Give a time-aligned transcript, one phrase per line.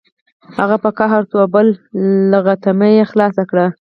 [0.57, 1.71] هغه په قهر شو او بله
[2.31, 3.65] لغتنامه یې خلاصه کړه